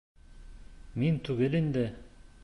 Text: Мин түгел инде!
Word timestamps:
Мин 1.03 1.19
түгел 1.27 1.59
инде! 1.63 1.85